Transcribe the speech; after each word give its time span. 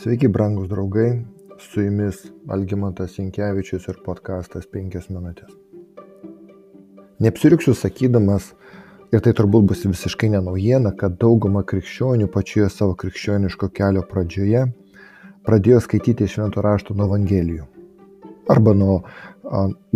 Sveiki, 0.00 0.30
brangūs 0.32 0.70
draugai, 0.70 1.26
su 1.60 1.82
jumis 1.84 2.22
Algimantas 2.48 3.18
Inkevičius 3.20 3.84
ir 3.90 3.98
podkastas 4.00 4.64
5 4.72 5.10
minutės. 5.12 5.50
Neapsiriksiu 7.20 7.74
sakydamas, 7.76 8.46
ir 9.12 9.20
tai 9.20 9.34
turbūt 9.36 9.68
bus 9.68 9.84
visiškai 9.84 10.30
nenaujiena, 10.32 10.94
kad 10.96 11.18
dauguma 11.20 11.66
krikščionių 11.68 12.30
pačioje 12.32 12.70
savo 12.72 12.96
krikščioniško 12.96 13.68
kelio 13.76 14.06
pradžioje 14.08 14.64
pradėjo 15.44 15.84
skaityti 15.84 16.30
šventų 16.32 16.64
rašto 16.64 16.96
nuo 16.96 17.10
Evangelijų 17.10 17.68
arba 18.56 18.72
nuo 18.72 18.98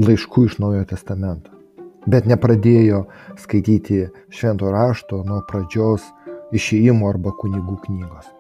laiškų 0.05 0.49
iš 0.51 0.61
Naujojo 0.61 0.85
Testamento, 0.93 1.57
bet 2.05 2.29
nepradėjo 2.29 3.07
skaityti 3.41 4.05
šventų 4.29 4.77
rašto 4.77 5.25
nuo 5.25 5.41
pradžios 5.49 6.13
išėjimo 6.53 7.09
arba 7.09 7.33
kunigų 7.41 7.81
knygos, 7.89 8.35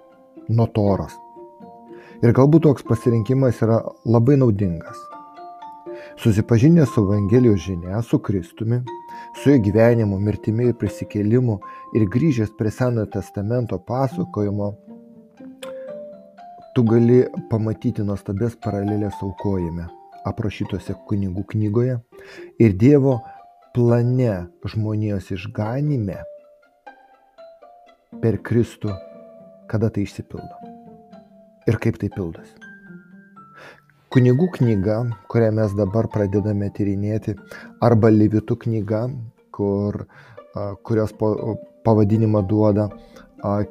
nuo 0.52 0.69
toros. 0.69 1.23
Ir 2.24 2.33
galbūt 2.33 2.62
toks 2.64 2.84
pasirinkimas 2.88 3.59
yra 3.60 3.83
labai 4.09 4.38
naudingas. 4.41 4.96
Susipažinę 6.16 6.87
su 6.88 7.02
Evangelijos 7.05 7.60
žinia, 7.60 8.01
su 8.02 8.16
Kristumi, 8.19 8.78
su 9.37 9.51
jo 9.51 9.59
gyvenimu, 9.66 10.16
mirtimi 10.16 10.70
ir 10.70 10.79
prisikėlimu 10.80 11.59
ir 11.92 12.06
grįžęs 12.09 12.55
prie 12.56 12.73
Senojo 12.73 13.10
testamento 13.12 13.77
pasakojimo, 13.77 14.70
tu 16.73 16.88
gali 16.88 17.20
pamatyti 17.51 18.06
nuostabės 18.09 18.56
paralelės 18.65 19.20
aukojime, 19.20 19.91
aprašytose 20.24 20.96
kunigų 21.10 21.45
knygoje 21.52 21.98
ir 22.56 22.79
Dievo 22.80 23.18
plane 23.77 24.46
žmonijos 24.65 25.29
išganime 25.37 26.23
per 28.23 28.41
Kristų, 28.41 28.96
kada 29.68 29.93
tai 29.93 30.09
išsipildo 30.09 30.73
ir 31.68 31.80
kaip 31.82 31.98
tai 32.01 32.10
pildosi. 32.15 32.54
Kunigų 34.15 34.46
knyga, 34.59 35.01
kurią 35.32 35.51
mes 35.57 35.73
dabar 35.74 36.06
pradedame 36.12 36.68
tyrinėti, 36.76 37.34
arba 37.82 38.12
Levitų 38.15 38.56
knyga, 38.62 39.09
kur, 39.51 40.04
kurios 40.87 41.15
pavadinimą 41.84 42.45
duoda 42.46 42.88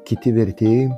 kiti 0.08 0.34
vertėjai, 0.36 0.90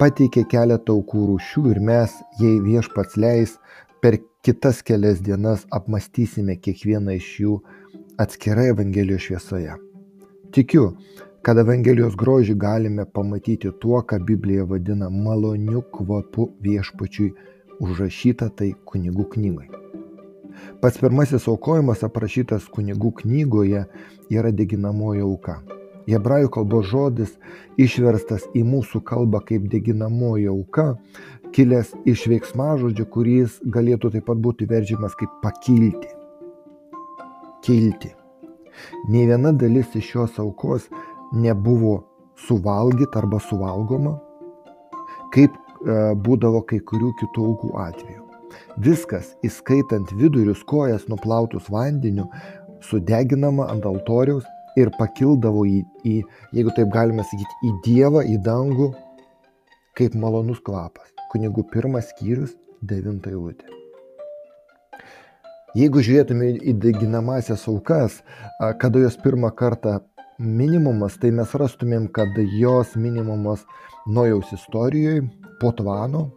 pateikė 0.00 0.42
keletą 0.50 0.96
aukų 0.98 1.28
rūšių 1.30 1.62
ir 1.70 1.80
mes, 1.90 2.16
jei 2.40 2.58
viešpats 2.64 3.14
leis, 3.16 3.54
per 4.02 4.18
kitas 4.44 4.82
kelias 4.82 5.22
dienas 5.24 5.62
apmastysime 5.74 6.58
kiekvieną 6.58 7.14
iš 7.20 7.30
jų 7.44 7.54
atskirai 8.22 8.68
Evangelijos 8.74 9.28
šviesoje. 9.28 9.78
Tikiu, 10.54 10.90
kad 11.46 11.60
Evangelijos 11.62 12.16
grožį 12.18 12.56
galime 12.58 13.04
pamatyti 13.06 13.70
tuo, 13.82 14.00
ką 14.02 14.18
Biblija 14.26 14.64
vadina 14.66 15.06
maloniu 15.10 15.84
kvapu 15.94 16.48
viešpačiui 16.64 17.28
užrašyta 17.86 18.48
tai 18.58 18.72
kunigų 18.90 19.28
knygai. 19.36 19.68
Pats 20.82 20.98
pirmasis 20.98 21.46
aukojimas 21.52 22.02
aprašytas 22.08 22.66
kunigų 22.74 23.12
knygoje 23.22 23.84
yra 24.34 24.50
deginamoji 24.50 25.22
auka. 25.22 25.60
Hebrajų 26.10 26.50
kalbos 26.58 26.90
žodis 26.90 27.38
išverstas 27.78 28.50
į 28.50 28.66
mūsų 28.66 29.04
kalbą 29.06 29.44
kaip 29.46 29.70
deginamoji 29.70 30.50
auka, 30.50 30.96
kilęs 31.54 31.94
iš 32.10 32.26
veiksmažodžio, 32.32 33.06
kuris 33.06 33.60
galėtų 33.62 34.16
taip 34.16 34.26
pat 34.32 34.42
būti 34.42 34.66
veržiamas 34.66 35.14
kaip 35.14 35.42
pakilti. 35.46 36.10
Kilti. 37.62 38.16
Nei 39.08 39.28
viena 39.30 39.54
dalis 39.54 39.94
iš 39.94 40.10
šios 40.10 40.40
aukos 40.42 40.90
nebuvo 41.32 42.00
suvalgyta 42.46 43.22
arba 43.22 43.40
suvalgoma, 43.40 44.16
kaip 45.34 45.54
e, 45.56 45.96
būdavo 46.26 46.62
kai 46.68 46.80
kurių 46.90 47.12
kitų 47.20 47.48
aukų 47.52 47.72
atveju. 47.86 48.22
Viskas, 48.80 49.32
įskaitant 49.44 50.12
vidurius 50.16 50.62
kojas 50.68 51.08
nuplautus 51.10 51.70
vandeniu, 51.72 52.28
sudeginama 52.84 53.66
ant 53.72 53.86
altoriaus 53.88 54.44
ir 54.76 54.92
pakildavo 54.98 55.64
į, 55.66 55.80
į, 56.04 56.16
jeigu 56.56 56.74
taip 56.76 56.92
galime 56.92 57.24
sakyti, 57.24 57.56
į 57.64 57.72
Dievą, 57.86 58.22
į 58.28 58.36
dangų, 58.44 58.90
kaip 59.96 60.16
malonus 60.20 60.60
kvapas. 60.64 61.08
Kunigų 61.32 61.64
pirmas 61.72 62.12
skyrius, 62.12 62.52
devinta 62.84 63.32
eilutė. 63.32 63.72
Jeigu 65.76 66.00
žiūrėtume 66.00 66.54
į 66.56 66.72
deginamasias 66.80 67.66
aukas, 67.68 68.22
kada 68.80 69.02
jos 69.02 69.18
pirmą 69.20 69.50
kartą 69.56 69.98
minimumas, 70.38 71.16
tai 71.20 71.32
mes 71.34 71.52
rastumėm, 71.54 72.08
kad 72.12 72.36
jos 72.58 72.94
minimumas 72.96 73.64
Nojaus 74.06 74.52
istorijoje 74.52 75.24
po 75.60 75.72
tvano, 75.72 76.30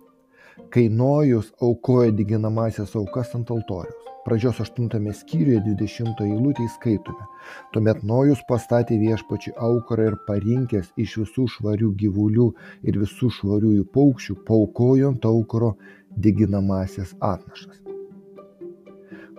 kai 0.73 0.87
Nojus 0.89 1.51
aukoja 1.61 2.11
diginamasias 2.15 2.95
aukas 2.95 3.35
ant 3.35 3.51
altoriaus. 3.51 4.09
Pradžios 4.25 4.59
8 4.61 5.13
skyriuje 5.15 5.61
20 5.65 6.19
eilutė 6.21 6.65
įskaitome. 6.67 7.27
Tuomet 7.73 8.03
Nojus 8.03 8.41
pastatė 8.49 8.99
viešpačių 9.01 9.55
aukurą 9.57 10.09
ir 10.11 10.17
parinkęs 10.27 10.91
iš 10.99 11.15
visų 11.21 11.47
švarių 11.55 11.93
gyvulių 11.97 12.49
ir 12.83 12.99
visų 13.01 13.31
švariųjų 13.39 13.87
paukščių 13.95 14.35
paukojo 14.45 15.13
ant 15.13 15.25
aukuro 15.25 15.71
diginamasias 16.15 17.15
atnašas. 17.19 17.79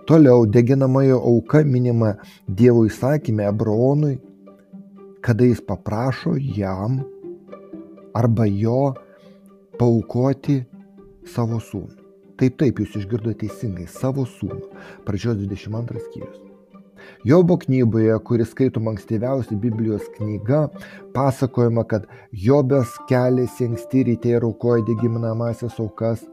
Toliau 0.09 0.47
deginamojo 0.49 1.21
auka 1.21 1.61
minima 1.63 2.15
Dievo 2.47 2.83
įsakymė 2.89 3.47
Abraonui 3.47 4.17
kada 5.21 5.45
jis 5.45 5.61
paprašo 5.61 6.35
jam 6.39 6.99
arba 8.13 8.45
jo 8.45 8.93
paukoti 9.79 10.61
savo 11.25 11.59
sūnų. 11.61 11.97
Taip, 12.41 12.55
taip, 12.57 12.79
jūs 12.81 12.95
išgirdote 12.97 13.43
teisingai, 13.43 13.85
savo 13.85 14.25
sūnų. 14.25 14.63
Pradžios 15.05 15.37
22 15.37 16.01
skyrius. 16.07 16.39
Jobo 17.25 17.57
knygoje, 17.61 18.13
kuris 18.25 18.49
skaitoma 18.53 18.95
ankstyviausia 18.95 19.57
Biblijos 19.61 20.07
knyga, 20.17 20.67
pasakojama, 21.13 21.85
kad 21.85 22.07
Jobas 22.31 22.93
keliasi 23.09 23.69
anksti 23.69 24.05
ryte 24.09 24.35
ir 24.35 24.45
aukoja 24.45 24.85
degiminamasias 24.89 25.77
aukas 25.81 26.25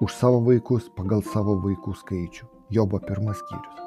už 0.00 0.12
savo 0.12 0.40
vaikus 0.48 0.88
pagal 0.96 1.24
savo 1.32 1.58
vaikų 1.64 1.96
skaičių. 2.04 2.48
Jobo 2.72 3.00
pirmas 3.00 3.40
skyrius. 3.44 3.85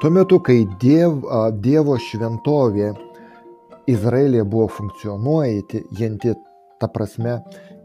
Tuo 0.00 0.10
metu, 0.10 0.40
kai 0.42 0.64
diev, 0.80 1.22
Dievo 1.64 1.96
šventovė 2.00 2.92
Izraelėje 3.90 4.44
buvo 4.48 4.66
funkcionuojanti, 4.72 6.34
ta 6.80 6.88
prasme, 6.88 7.38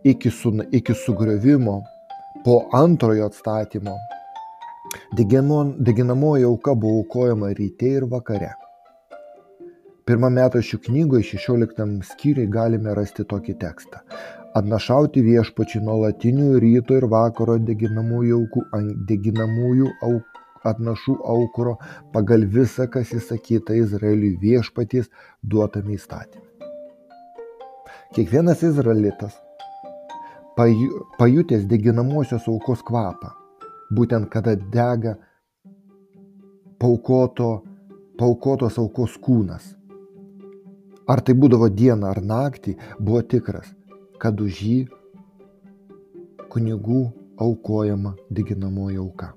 iki, 0.04 0.32
su, 0.32 0.54
iki 0.72 0.96
sugriovimo, 0.96 1.82
po 2.46 2.56
antrojo 2.74 3.28
atstatymo, 3.28 3.98
deginamoji 5.12 6.48
auka 6.48 6.74
buvo 6.74 7.04
aukojama 7.04 7.52
ryte 7.60 7.94
ir 8.00 8.08
vakare. 8.12 8.54
Pirmą 10.10 10.32
metą 10.34 10.64
šių 10.66 10.80
knygų 10.88 11.20
16 11.28 11.84
skyriui 12.08 12.48
galime 12.50 12.96
rasti 12.98 13.28
tokį 13.30 13.54
tekstą. 13.62 14.00
Atnašauti 14.58 15.22
viešpačių 15.22 15.84
nuolatinių 15.86 16.48
ryto 16.64 16.98
ir 16.98 17.06
vakaro 17.12 17.60
deginamųjų 17.62 18.40
aukų, 18.40 18.64
deginamųjų 19.12 19.92
aukų 20.08 20.48
atnašų 20.68 21.16
aukuro 21.34 21.78
pagal 22.14 22.46
visa, 22.46 22.88
kas 22.88 23.14
įsakyta 23.16 23.78
Izraeliui 23.78 24.36
viešpaties 24.42 25.10
duotame 25.44 25.96
įstatymė. 25.98 26.46
Kiekvienas 28.16 28.64
izraelitas 28.66 29.38
pajutęs 31.18 31.66
deginamosios 31.70 32.48
aukos 32.50 32.82
kvapą, 32.84 33.32
būtent 33.94 34.30
kada 34.34 34.56
dega 34.56 35.16
paukoto, 36.82 37.52
paukotos 38.20 38.80
aukos 38.82 39.16
kūnas. 39.22 39.76
Ar 41.10 41.22
tai 41.26 41.34
būdavo 41.34 41.70
diena 41.74 42.12
ar 42.12 42.22
naktį, 42.22 42.76
buvo 43.00 43.22
tikras, 43.22 43.70
kad 44.22 44.42
už 44.42 44.62
jį 44.66 44.80
kunigų 46.50 47.04
aukojama 47.40 48.16
deginamoji 48.30 48.98
auka. 48.98 49.34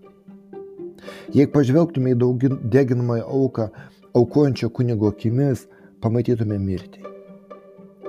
Jei 1.35 1.49
pažvelgtume 1.51 2.15
į 2.15 2.51
deginamąją 2.73 3.25
auką 3.27 3.69
aukojančio 4.15 4.69
kunigo 4.71 5.09
akimis, 5.13 5.67
pamatytume 6.03 6.59
mirtį. 6.61 7.03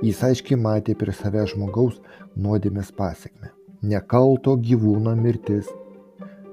Jis 0.03 0.19
aiškiai 0.27 0.59
matė 0.59 0.95
prie 0.99 1.13
save 1.15 1.45
žmogaus 1.47 1.99
nuodėmės 2.35 2.91
pasiekme. 2.97 3.53
Nekalto 3.83 4.55
gyvūno 4.59 5.13
mirtis, 5.15 5.69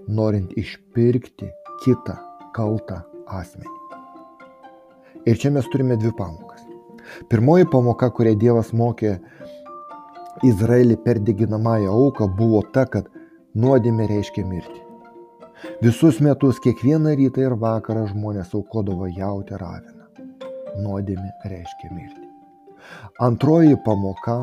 norint 0.07 0.53
išpirkti 0.59 1.51
kitą 1.85 2.17
kaltą 2.55 3.01
asmenį. 3.27 3.77
Ir 5.31 5.39
čia 5.39 5.51
mes 5.55 5.67
turime 5.73 5.99
dvi 6.01 6.13
pamokas. 6.19 6.63
Pirmoji 7.31 7.67
pamoka, 7.73 8.11
kurią 8.15 8.37
Dievas 8.39 8.71
mokė 8.73 9.17
Izraelį 10.47 11.01
per 11.05 11.19
deginamąją 11.27 11.91
auką, 11.91 12.31
buvo 12.39 12.63
ta, 12.75 12.87
kad 12.87 13.11
nuodėmė 13.55 14.07
reiškia 14.11 14.47
mirtį. 14.47 14.90
Visus 15.83 16.21
metus 16.25 16.61
kiekvieną 16.65 17.13
rytą 17.21 17.43
ir 17.45 17.55
vakarą 17.61 18.07
žmonės 18.11 18.55
aukodavo 18.57 19.09
jautį 19.13 19.59
raviną. 19.61 20.07
Nuodėmė 20.81 21.31
reiškia 21.53 21.91
mirtį. 21.93 22.27
Antroji 23.27 23.77
pamoka 23.85 24.39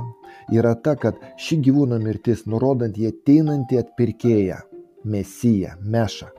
yra 0.53 0.75
ta, 0.85 0.93
kad 0.95 1.17
ši 1.41 1.57
gyvūno 1.67 1.97
mirtis 2.03 2.45
nurodant 2.45 2.97
į 3.01 3.09
ateinantį 3.11 3.79
atpirkėją, 3.81 4.59
mesiją, 5.15 5.73
mešą. 5.95 6.29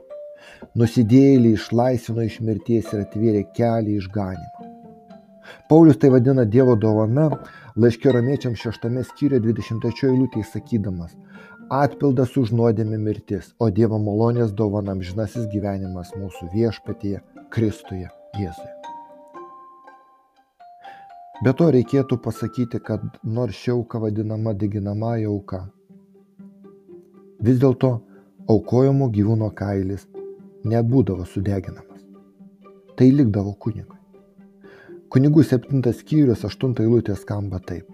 Nusidėjėlį 0.79 1.53
išlaisvino 1.57 2.25
iš 2.29 2.39
mirties 2.47 2.93
ir 2.93 3.03
atvėrė 3.03 3.43
kelią 3.57 3.97
išganimą. 3.99 4.69
Paulius 5.69 5.97
tai 5.99 6.09
vadina 6.13 6.45
Dievo 6.45 6.75
dovana, 6.79 7.27
laiškė 7.75 8.13
romiečiams 8.15 8.63
šeštame 8.63 9.03
skyriuje 9.11 9.43
23 9.49 10.11
eilutėje 10.13 10.47
sakydamas, 10.53 11.15
atpildas 11.69 12.35
už 12.37 12.51
nuodėmę 12.57 12.97
mirtis, 12.97 13.53
o 13.61 13.69
Dievo 13.69 13.99
malonės 14.01 14.51
dovana 14.57 14.95
amžinasis 14.97 15.45
gyvenimas 15.53 16.11
mūsų 16.17 16.49
viešpatyje, 16.53 17.21
Kristuje, 17.53 18.09
Jėzuje. 18.37 18.75
Be 21.45 21.53
to 21.55 21.69
reikėtų 21.71 22.17
pasakyti, 22.19 22.81
kad 22.83 23.03
nors 23.23 23.55
ši 23.55 23.71
auka 23.77 24.01
vadinama 24.01 24.53
deginamąją 24.53 25.35
auką, 25.35 25.61
vis 27.39 27.61
dėlto 27.61 27.93
aukojamo 28.49 29.07
gyvūno 29.13 29.51
kailis 29.55 30.07
nebūdavo 30.65 31.27
sudeginamas. 31.29 32.03
Tai 32.97 33.07
likdavo 33.13 33.53
kunigui. 33.55 33.95
Kunigų 35.09 35.45
septintas 35.47 36.01
skyrius, 36.03 36.43
aštunta 36.45 36.83
eilutė 36.83 37.15
skamba 37.15 37.61
taip. 37.63 37.87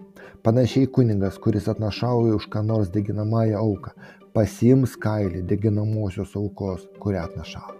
Panašiai 0.46 0.86
kunigas, 0.86 1.38
kuris 1.42 1.64
atnašauja 1.68 2.36
už 2.38 2.44
ką 2.52 2.60
nors 2.62 2.90
deginamąją 2.94 3.58
auką, 3.58 3.90
pasiims 4.36 4.92
kailį 5.02 5.40
deginamosios 5.50 6.36
aukos, 6.38 6.84
kurią 7.02 7.24
atnašavo. 7.26 7.74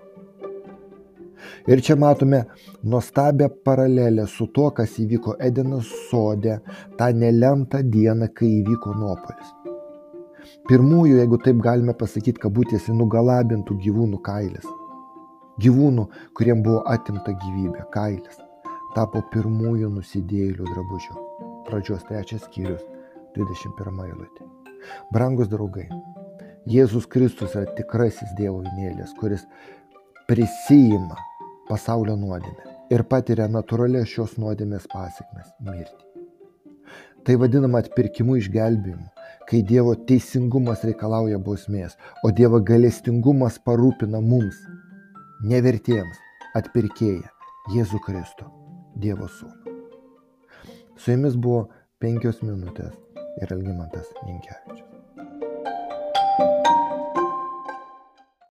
Ir 1.70 1.82
čia 1.86 1.94
matome 1.96 2.40
nuostabią 2.82 3.48
paralelę 3.68 4.26
su 4.26 4.48
tuo, 4.54 4.70
kas 4.74 4.96
įvyko 5.04 5.36
Edenos 5.48 5.92
sode 6.10 6.58
tą 6.98 7.08
nelemtą 7.20 7.84
dieną, 7.96 8.32
kai 8.34 8.50
įvyko 8.56 8.96
nuopolis. 8.98 9.54
Pirmųjų, 10.66 11.20
jeigu 11.20 11.38
taip 11.46 11.62
galime 11.62 11.94
pasakyti, 11.94 12.42
kabutėsi 12.42 12.94
nugalabintų 12.98 13.78
gyvūnų 13.86 14.22
kailis. 14.26 14.66
Gyvūnų, 15.62 16.08
kuriem 16.34 16.66
buvo 16.66 16.82
atimta 16.96 17.38
gyvybė, 17.44 17.86
kailis, 17.94 18.42
tapo 18.98 19.22
pirmųjų 19.30 19.94
nusidėjėlių 20.00 20.72
drabužiu. 20.74 21.35
Pradžios 21.66 22.04
trečias 22.06 22.44
skyrius, 22.46 22.84
21 23.36 24.04
eilutė. 24.06 24.46
Brangus 25.12 25.48
draugai, 25.50 25.88
Jėzus 26.70 27.06
Kristus 27.10 27.54
yra 27.54 27.66
tikrasis 27.78 28.32
Dievo 28.38 28.60
vinėlis, 28.64 29.12
kuris 29.18 29.44
prisijima 30.26 31.18
pasaulio 31.68 32.16
nuodėmę 32.18 32.74
ir 32.94 33.04
patiria 33.10 33.46
natūralias 33.50 34.10
šios 34.10 34.36
nuodėmės 34.38 34.86
pasiekmes- 34.92 35.52
mirtį. 35.68 36.06
Tai 37.26 37.36
vadinama 37.42 37.82
atpirkimu 37.82 38.36
išgelbėjimu, 38.38 39.08
kai 39.50 39.62
Dievo 39.62 39.94
teisingumas 40.08 40.84
reikalauja 40.86 41.38
bausmės, 41.38 41.96
o 42.24 42.30
Dievo 42.30 42.60
galestingumas 42.60 43.58
parūpina 43.58 44.22
mums, 44.22 44.56
nevertiems, 45.42 46.18
atpirkėją 46.54 47.28
Jėzų 47.74 48.02
Kristų, 48.06 48.50
Dievo 48.96 49.26
Sūnų. 49.26 49.55
Su 50.96 51.12
jumis 51.12 51.36
buvo 51.36 51.66
penkios 52.00 52.42
minutės 52.42 52.96
ir 53.42 53.52
Elgimantas 53.52 54.12
Ninkevičius. 54.24 54.95